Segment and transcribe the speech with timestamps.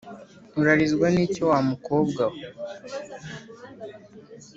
[0.59, 2.39] Urarizwa niki wa mukobwa we